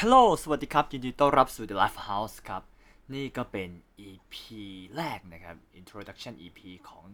[0.00, 2.62] Hello สวัสดีครับ ยินดีต้อนรับสู่ The Life House ครับ
[3.14, 3.70] นี่ก็เป็น
[4.08, 4.34] EP
[4.96, 7.04] แรกนะครับ Introduction EP ของ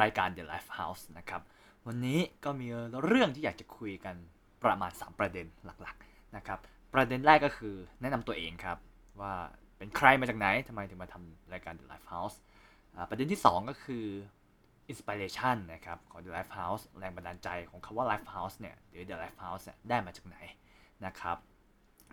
[0.00, 1.42] รายการ The Life House นะครับ
[1.86, 2.66] วันนี้ก็มี
[3.04, 4.16] เรื่องที่อยากจะคุยกัน
[4.64, 6.58] ประมาณ 3 ประเด็นหลักๆนะครับ
[6.94, 8.78] ประเด็นแรกก็คือแนะนำตัวเองครับ
[9.20, 9.32] ว่า
[9.78, 12.36] เป็นใครมาจากไหนทำไมถึงมาทำรายการ The Life House
[13.08, 14.04] ประเด็นที่ 2 ก็คือ
[14.90, 20.38] inspiration นะครับของ The Life House แรงบันดาลใจของคำว่า Life House เนี่ยหรือ The Life House เนี่ยได้มาจากไหน
[21.06, 21.38] นะครับ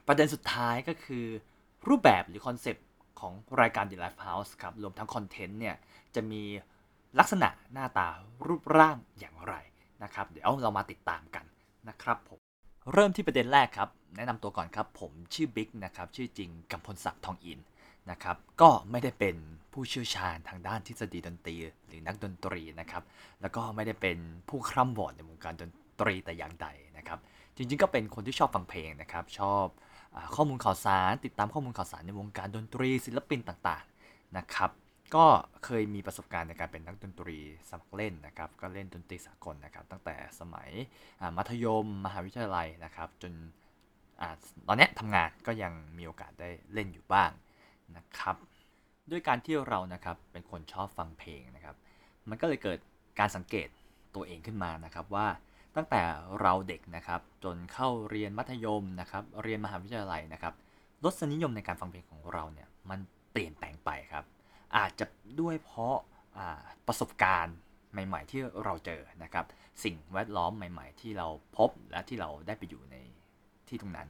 [0.09, 1.25] ประเด็นสุดท้ายก็คือ
[1.87, 2.85] รูปแบบหรือ concept
[3.19, 5.75] ของรายการ The Live House ครับ รวมทั้ง content เนี่ย
[6.15, 6.43] จะมี
[7.19, 8.07] ลักษณะหน้าตา
[8.47, 9.53] รูปร่างอย่างไร
[10.03, 11.45] นะครับ เดี๋ยวเรามาติดตามกัน
[11.89, 12.39] นะครับผม
[12.93, 17.59] เริ่มที่ประเด็นแรกครับ แนะนำตัวก่อนครับ ผมชื่อบิ๊กนะครับ ชื่อจริงกำพลศักดิ์ทองอิน
[18.11, 19.35] นะครับ ก็ไม่ได้เป็น
[19.73, 21.55] ผู้เชี่ยวชาญทางด้านทฤษฎีดนตรี
[21.87, 23.03] หรือนักดนตรีนะครับ
[23.41, 24.17] แล้วก็ไม่ได้เป็น
[24.49, 27.19] ผู้คร่ำวอดในวงการดนตรีแต่อย่างใดนะครับ
[27.55, 29.65] จริงๆ ก็เป็นคนที่ชอบฟังเพลงนะครับ ชอบ
[30.35, 34.71] ข้อมูลข่าวสารติดตามข้อมูลข่าวสารในวงการดนตรีศิลปินต่างๆนะครับ
[35.15, 35.25] ก็
[35.65, 37.37] เคยมีประสบการณ์ในการเป็นนักดนตรี
[37.69, 40.69] สมัครเล่นนะครับก็เล่นดนตรีสากลนะครับตั้งแต่สมัย
[41.37, 43.33] มัธยมมหาวิทยาลัยนะครับจน
[44.21, 44.23] อ
[44.67, 47.31] ตอนนี้ทำงานก็ยังมีโอกาสได้เล่นอยู่บ้าง
[47.97, 48.35] นะครับ
[49.11, 51.75] ด้วยการที่เรานะครับเป็นคนชอบฟังเพลงนะครับ
[52.29, 52.79] มันก็เลยเกิด
[53.19, 53.67] การสังเกต
[54.15, 55.27] ตัวเองขึ้นมานะครับว่า
[55.75, 56.01] ตั้งแต่
[56.41, 60.53] เราเด็กนะครับจนเข้าเรียนมัธยมนะครับเรียนมหาวิทยาลัยนะครับ
[61.03, 62.99] รสนิยมในการฟังเพลงของเราเนี่ยมัน
[63.31, 64.25] เปลี่ยนแปลงไปครับ
[64.77, 65.05] อาจจะ
[65.39, 67.55] ด้วยเพราะาประสบการณ์
[67.91, 69.45] ใหม่ ๆ ที่เราเจอนะครับ
[69.83, 72.95] สิ่งแวดล้อมใหม่ ๆ ที่เราพบและที่เราได้ไปอยู่ใน
[73.67, 74.07] ที่ตรงนั้น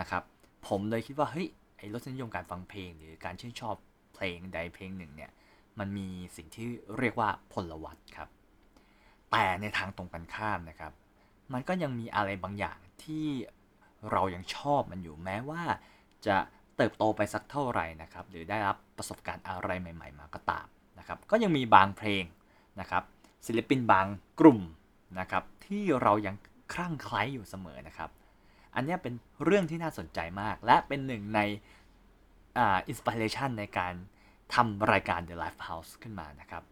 [0.00, 0.22] นะครับ
[0.68, 3.76] ผมเลยคิดว่าเฮ้ยไอรสนิยมการฟังเพลง หรือการชื่นชอบ
[4.14, 5.30] เพลงใดเพลงหนึ่งเนี่ย
[5.78, 6.66] มันมีสิ่งที่
[6.98, 8.28] เรียกว่าพลวัตครับ
[9.32, 10.92] แต่ในทางตรงกันข้ามนะครับ
[11.52, 13.26] มันก็ยังมีอะไรบางอย่างที่
[14.10, 15.62] เรายังชอบมันอยู่แม้ว่า
[16.26, 16.36] จะ
[16.76, 20.66] เติบโตไปสักเท่าไหร่นะครับ หรือได้รับประสบการณ์อะไรใหม่ ๆ มาก็ตาม
[20.98, 22.24] นะครับ ก็ยังมีบางเพลง
[22.80, 23.02] นะครับ
[23.46, 24.06] ศิลปินบาง
[24.40, 24.60] กลุ่ม
[25.20, 26.34] นะครับ ที่เรายัง
[26.72, 28.10] คลั่งไคล้อยู่เสมอนะครับ
[28.74, 29.14] อันนี้เป็น
[29.44, 31.40] เรื่องที่น่าสนใจมาก และเป็นหนึ่งใน
[32.58, 33.94] อ่าอินสปิเรชันในการ
[34.54, 36.62] ทำรายการ The Life House ขึ้นมานะครับ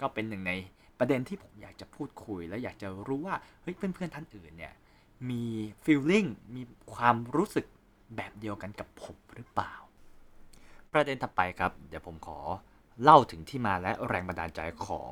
[0.00, 0.52] ก็เป็นหนึ่งใน
[0.98, 4.74] ประเด็นที่ผมอยากจะพูดคุย และอยากจะรู้ว่าเฮ้ยเพื่อนๆท่านอื่นเนี่ย
[5.30, 5.44] มี
[5.84, 6.24] ฟีลลิ่ง
[6.54, 6.62] มี
[6.94, 7.66] ความรู้สึก
[8.16, 9.74] แบบเดียวกันกับผมหรือเปล่า
[10.92, 12.38] ประเด็นถัดไปครับ เดี๋ยวผมขอ
[13.02, 15.10] เล่าถึงที่มาและแรงบันดาลใจของ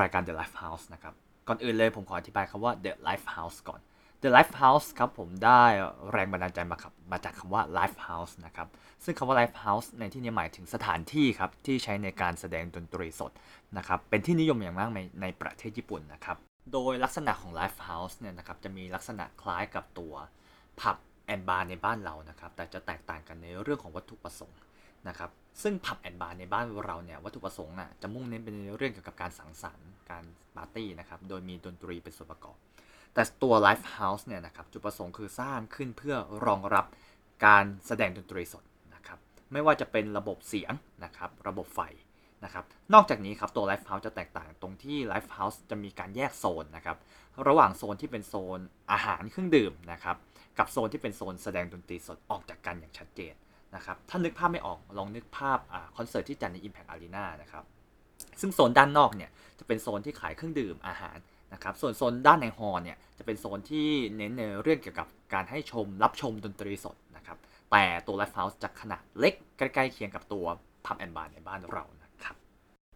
[0.00, 1.14] รายการ The Life House นะครับ
[1.48, 3.80] ก่อนอื่นเลยผมขออธิบายคำว่า The Live House ก่อน
[4.24, 5.62] The Live House ครับผมได้
[6.12, 8.68] แรงบันดาลใจมาครับมาจากคำว่า Life House นะครับ
[9.04, 13.32] ซึ่งคำว่า Live House ในที่นี้หมายถึงสถานที่ครับ ที่ใช้ในการแสดงดนตรีสด
[13.76, 16.36] นะครับ เป็นที่นิยมอย่างมากในในประเทศญี่ปุ่นนะครับ
[16.72, 20.14] โดยลักษณะของ Life House เนี่ยนะครับจะมีลักษณะคล้ายกับตัว
[20.80, 20.96] pub
[21.26, 24.58] and bar ในบ้านเรานะครับ แต่จะแตกต่างกันในเรื่องของวัตถุประสงค์
[25.08, 25.30] นะครับ
[25.62, 30.24] ซึ่ง pub and bar ในบ้านเราเนี่ยวัตถุประสงค์อะจะมุ่งเน้นเป็นเรื่องเกี่ยวกับการสังสรรค์การ
[30.56, 32.58] ปาร์ตี้นะครับ โดยมีดนตรีเป็นส่วนประกอบ
[33.18, 36.86] แต่ตัว Live House เนี่ยนะครับจุดประสงค์คือสร้างขึ้นเพื่อรองรับ
[37.46, 38.64] การแสดงดนตรีสด
[38.94, 39.18] นะครับ
[39.52, 40.72] ไม่ว่าจะเป็นระบบเสียง
[41.04, 41.80] นะครับระบบไฟ
[42.44, 42.64] นะครับ
[42.94, 46.96] นอกจากนี้ครับตัว Live House จะแตกต่างตรงที่ Live House จะมีการแยกโซนนะครับ
[47.48, 48.58] ระหว่างโซนที่เป็นโซน
[48.92, 50.16] อาหารเครื่องดื่มนะครับ
[50.58, 53.34] กับโซนที่เป็นโซนแสดงดนตรีสดออกจากกันอย่างชัดเจน
[53.74, 57.64] นะครับถ้านึกภาพไม่ออกลองนึกภาพอคอนเสิร์ตที่จัดใน Impact Arena นะครับ
[58.40, 61.18] ซึ่งโซนด้านนอกเนี่ยจะเป็นโซนที่ขายเครื่องดื่มอาหาร
[61.52, 67.38] นะครับส่วนโซนด้านในฮอล์เนี่ยจะเป็นโซนที่เน้นในเรื่องเกี่ยวกับการให้ชมรับชมดนตรีสดนะครับ
[67.70, 70.46] แต่ตัว Live House จะขนาดเล็กใกล้ๆเคียงกับตัว
[70.84, 72.36] พับแอนบาร์ในบ้านเรานะครับ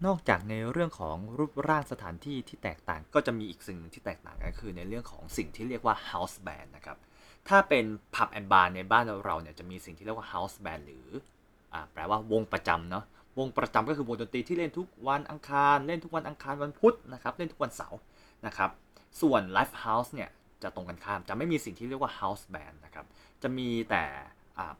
[0.06, 6.98] นอกจากในเรื่องของรูปร่างสถานที่ที่แตกต่างก็จะมีอีกสิ่งหนึ่งที่แตกต่างกันคือในเรื่องของสิ่งที่เรียกว่า house band นะครับ
[7.48, 11.06] ถ้าเป็นผับแอนบาร์ในบ้านเราเนี่ยจะมีสิ่งที่เรียกว่า house band หรือ
[11.72, 13.04] อ่าแปลว่าวงประจำเนาะ
[13.38, 17.98] วงประจำก็คือวงดนตรีที่เล่นทุกวันอังคาร เล่นทุกวันอังคารวันพุธนะครับเล่นทุกวันเสาร์
[18.46, 18.70] นะครับ
[19.20, 20.28] ส่วน Live House เนี่ย
[20.62, 23.06] จะตรงกันข้ามจะไม่มีสิ่งที่เรียกว่า House Band นะครับ
[23.42, 24.04] จะมีแต่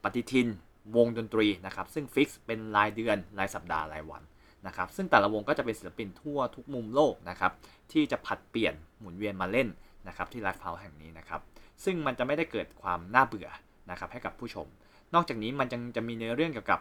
[0.03, 0.47] ปฏิทิน
[0.95, 4.23] วงดนตรีนะครับซึ่งฟิกซ์เป็นรายเดือนรายสัปดาห์รายวัน
[4.67, 7.51] นะครับซึ่งแต่ละวงก็จะเป็นศิลปินทั่วทุกมุมโลกนะครับ
[7.91, 9.67] ที่จะผัดเปลี่ยนหมุนเวียนมาเล่น
[10.07, 11.41] นะครับที่ Live House แห่งนี้นะครับ
[11.83, 13.47] ซึ่งมันจะไม่ได้เกิดความน่าเบื่อ
[13.91, 14.67] นะครับให้กับผู้ชม
[15.13, 16.79] นอกจากนี้มันยังจะมีในเรื่องเกี่ยวกับ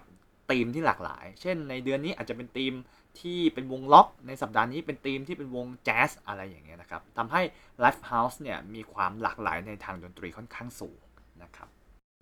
[0.50, 2.74] ธีมที่หลากหลาย เช่น ในเดือนนี้อาจจะเป็นธีม
[3.20, 7.42] ที่เป็นวงล็อก ในสัปดาห์นี้เป็นธีมที่เป็นวงแจ๊สอะไรอย่างเงี้ยนะครับทำให้
[7.82, 11.00] Live House เนี่ยมีความหลากหลายในทางดนตรีค่อนข้างสูง
[11.42, 11.68] นะครับ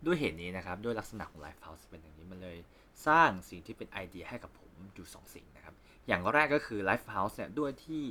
[0.06, 2.58] ด้วยเหตุนี้นะครับด้วยลักษณะของ Live House เป็นอย่างนี้มันเลย
[3.06, 5.74] สร้างสิ่งที่เป็นไอเดียให้กับผมอยู่สองสิ่งนะครับ
[6.06, 8.02] อย่างแรกก็คือ Live House เนี่ยด้วยที่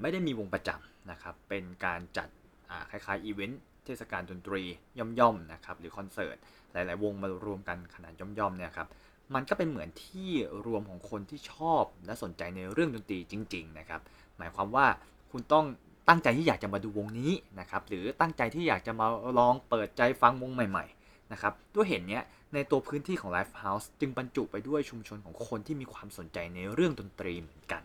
[0.00, 2.28] ไม่ได้มีวงประจำนะครับเป็นการจัด
[2.70, 4.62] อ่าคล้ายๆอีเวนต์เทศกาลดนตรี
[4.98, 6.36] ย่อมๆนะครับหรือคอนเสิร์ต
[6.72, 8.88] หลายๆ วงมารวมกันขนาดย่อมๆเนี่ยครับ
[9.34, 10.30] มันก็เป็นเหมือนที่
[10.66, 14.00] รวมของคนที่ชอบและสนใจในเรื่องดนตรีจริง ๆ นะครับ
[14.38, 14.86] หมายความว่า
[15.30, 15.64] คุณต้อง
[16.08, 19.06] ตั้งใจที่อยากจะมาดูวงนี้นะครับหรือตั้งใจที่อยากจะมา
[19.38, 22.24] ลองเปิดใจฟังวงใหม่ๆนะครับด้วยเห็นเนี้ย
[22.54, 27.82] ในตัวพื้นที่ของ Live House จึงบรรจุไปด้วยชุมชนของคนที่มีความสนใจในเรื่องดนตรีเหมือนกัน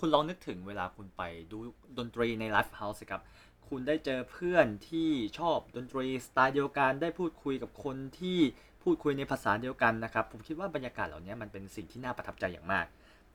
[0.00, 1.58] คุณลองนึกถึงเวลาคุณไปดู
[1.98, 3.22] ดนตรีใน Live House ครับ
[3.68, 8.38] คุณได้เจอเพื่อนที่ชอบดนตรีสไตล์เดียวกันได้พูดคุยกับคนที่
[8.86, 12.86] พูดคุยในภาษาเดียวกันนะครับ ผมคิดว่าบรรยากาศเหล่านี้มันเป็นสิ่งที่น่าประทับใจอย่างมาก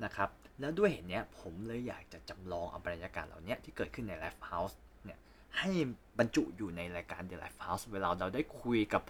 [0.03, 4.75] นะครับ แล้วด้วยเห็นนี้ผมเลยอยากจะจำลองเอาบรรยากาศเหล่านี้ที่เกิดขึ้นใน Live House
[5.06, 5.19] เนี่ย
[5.57, 5.69] ให้
[6.19, 9.01] บรรจุอยู่ในรายการ The Live House เวลาเราได้คุยกับ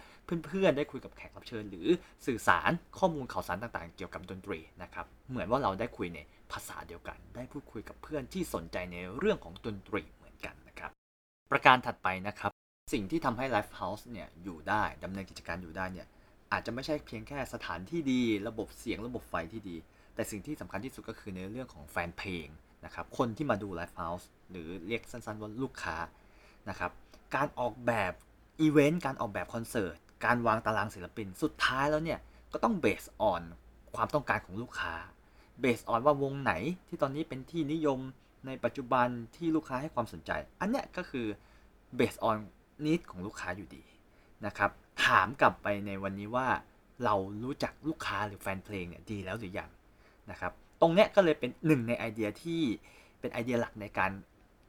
[0.46, 1.88] เพื่อนๆ ได้คุยกับแขกรับเชิญ หรือ
[2.26, 6.18] สื่อสารข้อมูลข่าวสารต่างๆ เกี่ยวกับดนตรีนะครับ เหมือนว่าเราได้คุยใน
[6.52, 10.90] ภาษาเดียวกัน ได้พูดคุยกับเพื่อนที่สนใจในเรื่องของดนตรีเหมือนกันนะครับ
[11.50, 12.50] ประการถัดไปนะครับ
[12.92, 16.06] สิ่งที่ทำให้ Live House เนี่ยอยู่ได้ดำเนินกิจการอยู่ได้เนี่ย
[16.52, 19.76] อาจจะไม่ใช่เพียงแค่สถานที่ดี ระบบเสียงระบบไฟที่ดี
[20.14, 22.46] แต่สิ่งที่สำคัญที่สุดก็คือในเรื่องของแฟนเพลง
[22.84, 25.96] นะครับคนที่มาดู Live House หรือเรียกสั้นๆว่าลูกค้า
[26.68, 26.90] นะครับ
[27.34, 28.12] การออกแบบ
[28.60, 32.20] อีเวนต์การออกแบบคอนเสิร์ตการวางตารางศิลปินสุดท้ายแล้วเนี่ย
[32.52, 33.42] ก็ต้อง based on
[33.96, 34.94] ความต้องการของลูกค้า
[35.60, 36.52] based on ว่าวงไหน
[36.88, 37.98] ที่ตอนนี้เป็นที่นิยม
[38.46, 41.26] ในปัจจุบันที่ลูกค้าให้ความสนใจ อันเนี้ยก็คือ
[41.96, 42.36] based on
[42.86, 43.84] need ของลูกค้าอยู่ดี
[44.46, 44.70] นะครับ
[45.04, 46.48] ถามกลับไปในวันนี้ว่า
[47.04, 49.70] เรารู้จักลูกค้าหรือแฟนเพลงเนี่ยดีแล้วหรือยัง
[50.30, 52.60] นะครับ ตรงเนี้ยก็เลยเป็นหนึ่งในไอเดียที่
[53.20, 54.12] เป็นไอเดียหลักในการ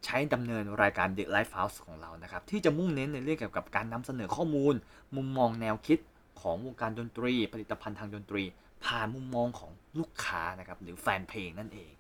[0.06, 4.75] ใช้ดำเนินรายการ The Life House ของเรานะครับ ที่จะมุ่งเน้นในเรื่องเกี่ยวกับการนำเสนอข้อมูล
[5.16, 6.00] มุมมองแนวคิด
[6.42, 8.44] ของวงการดนตรี ผลิตภัณฑ์ทางดนตรี
[8.86, 11.92] ผ่านมุมมองของลูกค้านะครับหรือแฟนเพลงนั่นเอง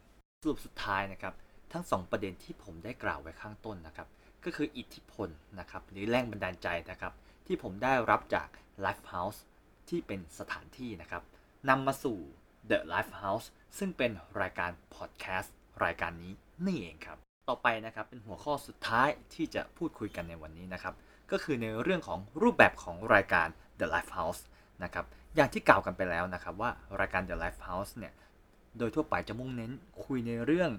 [0.41, 1.33] สรุปสุดท้ายนะครับ
[1.71, 4.07] ทั้ง 2 ประเด็นที่ผมได้กล่าวไว้ข้างต้นนะครับ
[4.45, 5.29] ก็คืออิทธิพล
[5.59, 7.13] นะครับหรือแรงบันดาลใจนะครับ
[7.47, 8.47] ที่ผมได้รับจาก
[8.85, 9.39] Life House
[9.89, 11.23] ที่เป็นสถานที่นะครับ
[11.69, 12.17] นำมาสู่
[12.69, 13.47] The Life House
[13.77, 14.11] ซึ่งเป็น
[14.41, 15.53] รายการพอดแคสต์
[15.83, 16.33] รายการนี้
[16.65, 17.17] นี่เองครับ
[17.49, 20.93] ต่อไปนะครับเป็นหัวข้อสุดท้ายที่จะพูดคุยกันในวันนี้นะครับ
[21.31, 23.47] ก็คือในเรื่องของรูปแบบของรายการ
[23.79, 24.41] The Life House
[24.83, 25.05] นะครับ
[25.35, 28.13] อย่างที่กล่าวกันไปแล้วนะครับว่ารายการ The Life House เนี่ย
[28.77, 29.71] โดยทั่วไปจะมุ่งเน้น
[30.05, 30.71] คุยในเรื่อง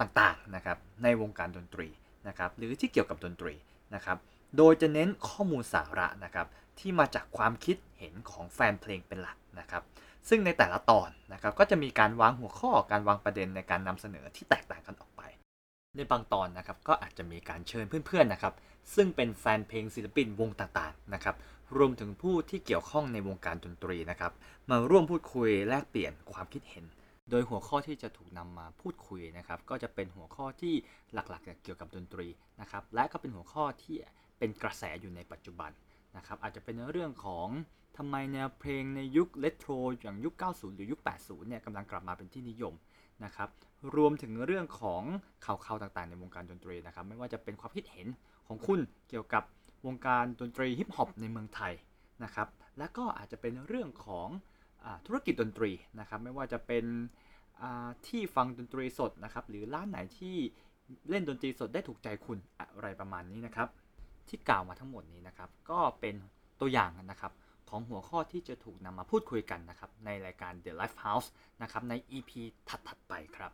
[0.00, 1.88] ต่างๆนะครับในวงการดนตรี
[2.28, 3.54] นะครับหรือที่เกี่ยวกับดนตรี
[3.94, 4.18] นะครับ
[4.56, 6.46] โดยจะเน้นข้อมูลสาระนะครับ
[6.78, 9.82] ที่มาจากความคิดเห็นของแฟนเพลงเป็นหลักนะครับ
[10.28, 15.22] ซึ่งในแต่ละตอนนะครับก็จะมีการวางหัวข้อการวางประเด็นในการนำเสนอที่แตกต่างกันออกไป
[15.96, 18.54] ในบางตอนนะครับก็อาจจะมีการเชิญเพื่อนๆนะครับ
[18.94, 21.36] ซึ่งเป็นแฟนเพลงศิลปินวงต่างๆนะครับ
[21.76, 24.32] รวมถึงผู้ที่เกี่ยวข้องในวงการดนตรีนะครับ
[24.70, 26.84] มาร่วมพูดคุยแลกเปลี่ยนความคิดเห็น
[27.30, 30.74] โดยหัวข้อที่จะถูกนำมาพูดคุยนะครับก็จะเป็นหัวข้อที่
[31.14, 32.26] หลักๆเกี่ยวกับดนตรี
[32.60, 33.96] นะครับและก็เป็นหัวข้อที่
[34.42, 35.70] เป็นกระแสอยู่ในปัจจุบัน
[36.16, 37.48] นะครับอาจจะเป็นเรื่องของ
[37.96, 42.74] ทำไมแนวเพลงในยุคเลโทรอย่างยุค 90 หรือยุค 80 เนี่ยกำลังกลับมาเป็นที่นิยม
[43.24, 43.48] นะครับ
[43.96, 45.02] รวมถึงเรื่องของ
[45.44, 48.06] ข่าวๆต่างๆ ในวงการดนตรีนะครับไม่ว่าจะเป็นความคิดเห็น
[48.48, 49.42] ของคุณเกี่ยวกับ
[49.86, 51.72] วงการดนตรีฮิปฮอปในเมืองไทย
[52.24, 52.48] นะครับ
[52.78, 54.28] และก็อาจจะเป็นเรื่องของ
[54.84, 56.84] อธุรกิจดนตรีนะครับไม่ว่าจะเป็น
[58.06, 60.36] ที่ฟังดนตรีสดนะครับหรือร้านไหนที่
[61.08, 63.68] เล่นดนตรีสดได้ถูกใจคุณอะไรประมาณนี้นะครับ
[64.32, 66.14] ที่กล่าวมาทั้งหมดนี้นะครับ ก็เป็น
[66.60, 67.32] ตัวอย่างนะครับ
[67.68, 71.28] ของหัวข้อที่จะถูกนำมาพูดคุยกันนะครับในรายการ The Life House
[71.62, 72.30] นะครับใน EP
[72.68, 73.52] ถัดๆไปครับ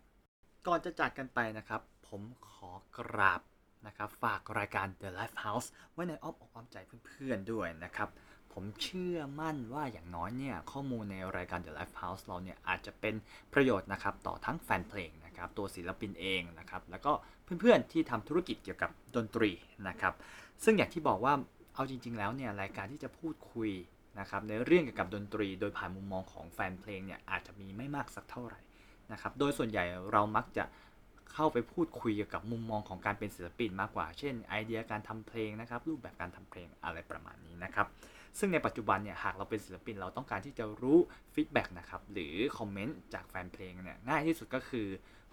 [0.66, 3.40] ก่อนจะจากกันไปนะครับ ผมขอกราบ
[3.86, 8.08] นะครับฝากรายการ The Life House ไว้ในอ้อมอกอ้อมใจเพื่อนๆด้วยนะครับ
[8.52, 13.14] ผมเชื่อมั่นว่าอย่างน้อยเนี่ยข้อมูลในรายการ The Life House เราเนี่ยอาจจะเป็น
[13.52, 17.12] ประโยชน์นะครับต่อทั้งแฟนเพลงนะ ครับตัวศิลปินเองนะครับแล้วก็
[17.60, 19.50] เพื่อนๆที่ทำธุรกิจเกี่ยวกับดนตรี
[19.88, 20.14] นะครับ
[20.64, 21.34] ซึ่งอย่างที่บอกว่า
[21.74, 23.70] เอาจริง ๆ แล้วเนี่ยรายการที่จะพูดคุย
[24.20, 28.60] นะครับในเรื่องเกี่ยวกับดนตรี โดยผ่านมุมมองของแฟนเพลงเนี่ยอาจจะมีไม่มากสักเท่าไหร่
[29.12, 30.64] นะครับโดยส่วนใหญ่เรามักจะ
[31.32, 37.86] เข้าไปพูดคุยเกี่ยวกับมุมมองของการเป็นศิลปินมากกว่า เช่นไอเดียการทำเพลงนะครับรูปแบบการทำเพลงอะไรประมาณนี้นะครับ
[38.38, 40.98] ซึ่งในปัจจุบันเนี่ยหากเราเป็นศิลปินเราต้องการที่จะรู้
[41.34, 44.86] feedback นะครับหรือ comment จากแฟนเพลงเนี่ยง่ายที่สุดก็คือ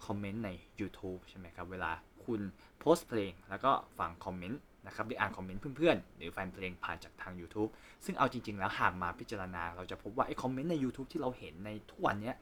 [0.06, 0.50] คอมเมนต์ใน
[0.80, 1.90] YouTube ใช่ไหมครับเวลา
[2.24, 2.40] คุณ
[2.80, 7.70] โพสต์เพลง แล้วก็ฟังคอมเมนต์นะครับหรืออ่านคอมเมนต์เพื่อนๆ หรือแฟนเพลงผ่านจากทาง YouTube
[8.04, 12.32] ซึ่งเอาจริงๆ แล้วหากมาพิจารณา เราจะพบว่าไอ้คอมเมนต์ใน YouTube ที่เราเห็นในทุกวันนี้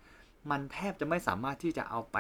[0.50, 2.18] มันแทบจะไม่สามารถที่จะเอาไป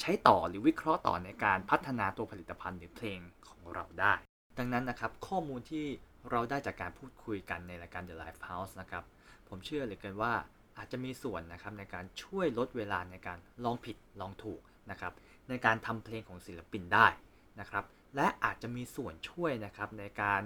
[0.00, 4.14] ใช้ต่อหรือวิเคราะห์ต่อในการพัฒนาตัวผลิตภัณฑ์หรือเพลงของเราได้
[4.58, 5.86] ดังนั้นนะครับข้อมูลที่
[6.30, 9.04] เราได้จากการพูดคุยกันในรายการ The Life House นะครับ
[9.48, 10.32] ผมเชื่อเลยกันว่า
[10.78, 14.60] อาจจะมีส่วนนะครับในการช่วยลดเวลาในการลองผิดลองถูก
[14.90, 15.12] นะครับ
[15.48, 17.06] ในการทำเพลงของศิลปินได้
[17.60, 17.84] นะครับ
[18.16, 20.42] และอาจจะมีส่วนช่วยนะครับในการ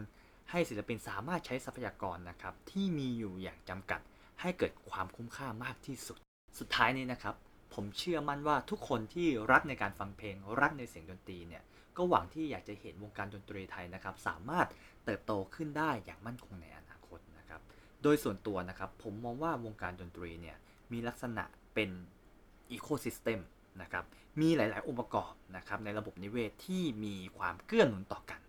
[0.50, 4.00] ให้ศิลปินสามารถใช้ทรัพยากรนะครับที่มีอยู่อย่างจำกัด
[4.40, 6.18] ให้เกิดความคุ้มค่ามากที่สุด
[6.58, 7.34] สุดท้ายนี้นะครับ
[7.74, 11.62] ผมเชื่อมั่นว่าทุกคนที่รักในการฟังเพลงรักในเสียงดนตรีเนี่ย
[11.96, 14.66] ก็หวังที่อยากจะเห็นวงการดนตรีไทยนะครับ สามารถ
[15.04, 17.60] เติบโตขึ้นได้อย่างมั่นคงในอนาคตนะครับ
[18.02, 20.56] โดยส่วนตัวนะครับผมมองว่าวงการดนตรีเนี่ย
[20.92, 21.44] มีลักษณะ
[21.74, 21.90] เป็น
[22.70, 23.40] ecosystem
[23.82, 24.04] นะครับ
[24.40, 28.40] มีหลาย ๆ องค์ประกอบนะครับในระบบนิเวศที่มีความเกื้อหนุนต่อกัน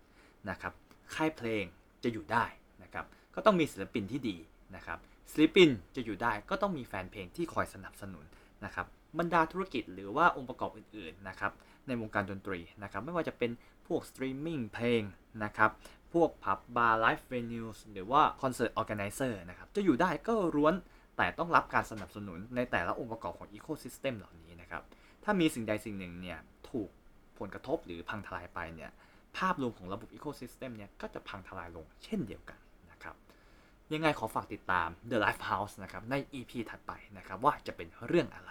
[0.50, 0.72] นะครับ
[1.14, 1.64] ค่ายเพลง
[2.02, 2.44] จะอยู่ได้
[2.82, 4.36] นะครับก็ต้องมีศิลปินที่ดี
[4.76, 4.98] นะครับ
[5.32, 8.24] ศิลปินจะอยู่ได้ก็ต้องมีแฟนเพลงที่คอยสนับสนุน
[8.64, 8.86] นะครับ
[9.18, 11.52] บรรดาธุรกิจหรือว่าองค์ประกอบอื่น ๆ นะครับ
[11.86, 13.50] ในวงการดนตรีนะครับไม่ว่าจะเป็น
[13.86, 15.02] พวกสตรีมมิ่งเพลง
[15.44, 15.70] นะครับ
[16.14, 20.74] พวกผับบาร์ live venues หรือว่าคอนเสิร์ต organizer นะครับ จะอยู่ได้ก็ล้วน
[21.16, 24.82] แต่ต้องรับการสนับสนุนในแต่ละองค์ประกอบของ ecosystem เหล่านี้นะครับ
[25.24, 26.38] ถ้ามีสิ่งใดสิ่งหนึ่งเนี่ย
[26.70, 26.88] ถูก
[27.38, 28.90] ผลกระทบหรือพังทลายไปเนี่ย
[29.36, 32.58] ภาพรวมของระบบ ecosystem เนี่ยก็จะพังทลายลงเช่นเดียวกัน
[32.90, 33.14] นะครับ
[33.92, 38.50] ยังไงขอฝากติดตาม The Live House นะครับใน EP ถัดไปนะครับว่าจะเป็นเรื่องอะไร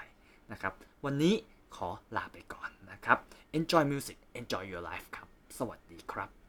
[0.52, 0.74] นะครับ
[1.06, 1.34] วันนี้
[1.76, 3.18] ขอลาไปก่อนนะครับ
[3.58, 5.28] Enjoy music enjoy your life ครับ
[5.58, 6.43] สวัสดีครับ